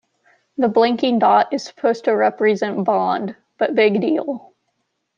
[0.57, 4.51] The blinking dot is supposed to represent Bond, but big deal.